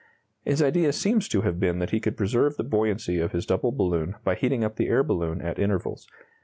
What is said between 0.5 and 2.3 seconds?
idea seems to have been that he could